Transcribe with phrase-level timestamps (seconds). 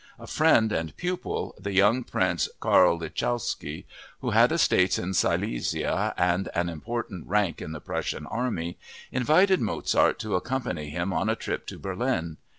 [0.17, 3.85] A friend and pupil, the young prince Carl Lichnowsky,
[4.21, 8.79] who had estates in Silesia and an important rank in the Prussian army,
[9.11, 12.37] invited Mozart to accompany him on a trip to Berlin.